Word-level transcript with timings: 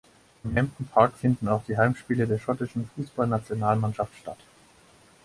Im 0.43 0.55
Hampden 0.55 0.87
Park 0.87 1.15
finden 1.15 1.47
auch 1.47 1.63
die 1.67 1.77
Heimspiele 1.77 2.25
der 2.25 2.39
schottischen 2.39 2.89
Fußballnationalmannschaft 2.95 4.11
statt. 4.17 4.39